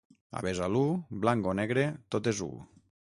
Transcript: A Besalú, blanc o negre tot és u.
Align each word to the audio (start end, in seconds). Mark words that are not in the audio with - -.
A 0.37 0.39
Besalú, 0.45 0.81
blanc 1.25 1.49
o 1.51 1.53
negre 1.59 1.83
tot 2.17 2.31
és 2.33 2.41
u. 2.47 2.51